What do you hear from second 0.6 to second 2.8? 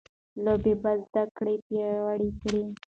به زده کړه پیاوړې کړي.